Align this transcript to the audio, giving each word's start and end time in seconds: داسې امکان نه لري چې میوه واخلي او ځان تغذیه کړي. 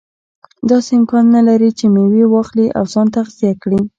داسې 0.69 0.91
امکان 0.99 1.25
نه 1.35 1.41
لري 1.47 1.69
چې 1.79 1.85
میوه 1.93 2.25
واخلي 2.33 2.67
او 2.77 2.83
ځان 2.93 3.07
تغذیه 3.15 3.53
کړي. 3.63 3.79